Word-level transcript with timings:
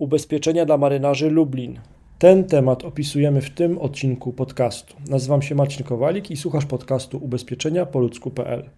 Ubezpieczenia 0.00 0.66
dla 0.66 0.78
marynarzy 0.78 1.30
Lublin. 1.30 1.78
Ten 2.18 2.44
temat 2.44 2.84
opisujemy 2.84 3.40
w 3.40 3.50
tym 3.50 3.78
odcinku 3.78 4.32
podcastu. 4.32 4.94
Nazywam 5.10 5.42
się 5.42 5.54
Marcin 5.54 5.86
Kowalik 5.86 6.30
i 6.30 6.36
słuchasz 6.36 6.66
podcastu 6.66 7.18
ubezpieczenia 7.24 7.86
po 7.86 7.98
ludzku.pl. 7.98 8.70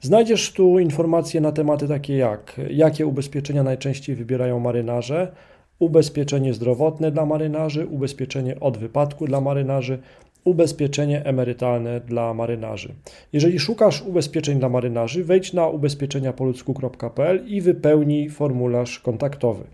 Znajdziesz 0.00 0.52
tu 0.52 0.78
informacje 0.78 1.40
na 1.40 1.52
tematy 1.52 1.88
takie 1.88 2.16
jak 2.16 2.60
jakie 2.70 3.06
ubezpieczenia 3.06 3.62
najczęściej 3.62 4.16
wybierają 4.16 4.60
marynarze, 4.60 5.32
ubezpieczenie 5.78 6.54
zdrowotne 6.54 7.10
dla 7.10 7.26
marynarzy, 7.26 7.86
ubezpieczenie 7.86 8.60
od 8.60 8.78
wypadku 8.78 9.26
dla 9.26 9.40
marynarzy, 9.40 9.98
ubezpieczenie 10.44 11.24
emerytalne 11.24 12.00
dla 12.00 12.34
marynarzy. 12.34 12.94
Jeżeli 13.32 13.58
szukasz 13.58 14.02
ubezpieczeń 14.02 14.58
dla 14.58 14.68
marynarzy, 14.68 15.24
wejdź 15.24 15.52
na 15.52 15.68
ubezpieczeniapoludzku.pl 15.68 17.44
i 17.46 17.60
wypełnij 17.60 18.30
formularz 18.30 18.98
kontaktowy. 18.98 19.64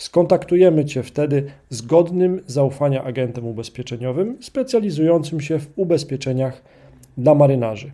Skontaktujemy 0.00 0.84
Cię 0.84 1.02
wtedy 1.02 1.44
z 1.70 1.82
godnym 1.82 2.40
zaufania 2.46 3.04
agentem 3.04 3.46
ubezpieczeniowym 3.46 4.36
specjalizującym 4.40 5.40
się 5.40 5.58
w 5.58 5.68
ubezpieczeniach 5.76 6.62
dla 7.18 7.34
marynarzy. 7.34 7.90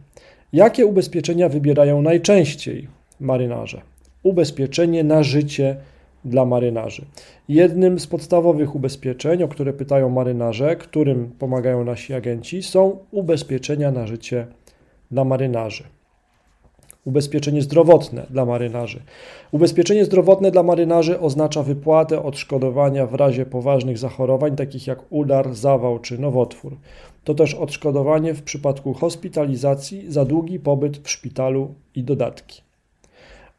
Jakie 0.53 0.87
ubezpieczenia 0.87 1.49
wybierają 1.49 2.03
najczęściej 2.03 2.89
marynarze? 3.21 3.81
Ubezpieczenie 4.23 5.05
na 5.05 5.23
życie 5.23 5.77
dla 6.25 6.45
marynarzy. 6.45 7.05
Jednym 7.49 7.99
z 7.99 8.07
podstawowych 8.07 8.75
ubezpieczeń, 8.75 9.43
o 9.43 9.49
które 9.49 9.73
pytają 9.73 10.09
marynarze, 10.09 10.77
którym 10.77 11.31
pomagają 11.39 11.85
nasi 11.85 12.15
agenci, 12.15 12.63
są 12.63 12.99
ubezpieczenia 13.11 13.91
na 13.91 14.07
życie 14.07 14.47
dla 15.11 15.25
marynarzy. 15.25 15.85
Ubezpieczenie 17.07 17.63
zdrowotne 17.63 18.27
dla 18.31 18.45
marynarzy. 18.45 19.01
Ubezpieczenie 19.51 20.05
zdrowotne 20.05 20.51
dla 20.51 20.63
marynarzy 20.63 21.21
oznacza 21.21 21.63
wypłatę 21.63 22.23
odszkodowania 22.23 23.07
w 23.07 23.15
razie 23.15 23.47
poważnych 23.47 23.99
zachorowań, 23.99 24.57
takich 24.57 24.87
jak 24.87 24.99
udar, 25.11 25.55
zawał 25.55 25.99
czy 25.99 26.19
nowotwór. 26.19 26.77
To 27.25 27.35
też 27.35 27.55
odszkodowanie 27.55 28.35
w 28.35 28.43
przypadku 28.43 28.95
hospitalizacji 28.95 30.13
za 30.13 30.25
długi 30.25 30.61
pobyt 30.61 30.99
w 30.99 31.11
szpitalu 31.11 31.75
i 31.95 32.03
dodatki. 32.03 32.63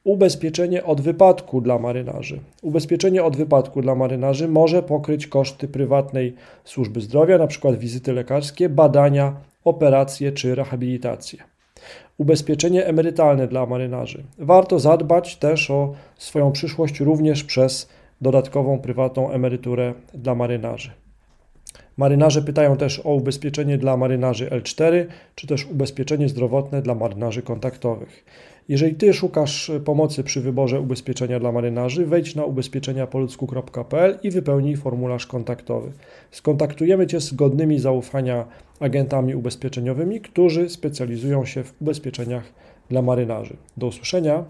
Ubezpieczenie 0.04 0.84
od 0.84 1.02
wypadku 1.02 1.62
dla 1.62 1.80
marynarzy. 1.80 2.40
Ubezpieczenie 2.62 3.24
od 3.24 3.38
wypadku 3.38 3.82
dla 3.82 3.96
marynarzy 3.96 4.48
może 4.48 4.84
pokryć 4.84 5.28
koszty 5.28 5.68
prywatnej 5.68 6.34
służby 6.64 7.02
zdrowia, 7.02 7.36
np. 7.36 7.78
wizyty 7.78 8.14
lekarskie, 8.14 8.70
badania, 8.70 9.34
operacje 9.64 10.32
czy 10.32 10.56
rehabilitacje. 10.56 11.57
Ubezpieczenie 12.18 12.86
emerytalne 12.86 13.48
dla 13.48 13.66
marynarzy. 13.66 14.24
Warto 14.38 14.80
zadbać 14.80 15.36
też 15.36 15.72
o 15.72 15.94
swoją 16.18 16.52
przyszłość 16.52 17.00
również 17.00 17.44
przez 17.44 17.90
dodatkową 18.22 18.80
prywatną 18.80 19.32
emeryturę 19.32 19.94
dla 20.14 20.36
marynarzy. 20.36 20.92
Marynarze 21.98 22.42
pytają 22.42 22.78
też 22.78 23.00
o 23.00 23.14
ubezpieczenie 23.14 23.78
dla 23.78 23.98
marynarzy 23.98 24.50
L4, 24.50 25.06
czy 25.36 25.48
też 25.48 25.66
ubezpieczenie 25.66 26.30
zdrowotne 26.30 26.82
dla 26.82 26.96
marynarzy 26.96 27.42
kontaktowych. 27.42 28.26
Jeżeli 28.70 28.96
Ty 28.96 29.14
szukasz 29.14 29.72
pomocy 29.86 30.24
przy 30.24 30.42
wyborze 30.42 30.82
ubezpieczenia 30.82 31.40
dla 31.40 31.52
marynarzy, 31.52 32.06
wejdź 32.06 32.36
na 32.36 32.46
ubezpieczeniapoludzku.pl 32.46 34.20
i 34.24 34.32
wypełnij 34.32 34.76
formularz 34.76 35.28
kontaktowy. 35.28 35.92
Skontaktujemy 36.32 37.08
Cię 37.08 37.22
z 37.22 37.34
godnymi 37.34 37.80
zaufania 37.80 38.46
agentami 38.80 39.36
ubezpieczeniowymi, 39.36 40.22
którzy 40.22 40.70
specjalizują 40.70 41.46
się 41.46 41.64
w 41.64 41.82
ubezpieczeniach 41.82 42.44
dla 42.90 43.02
marynarzy. 43.02 43.58
Do 43.78 43.88
usłyszenia. 43.88 44.46